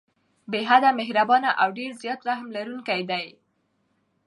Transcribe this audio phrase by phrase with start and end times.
[0.51, 3.25] بې حده مهربان او ډير زيات رحم لرونکی دی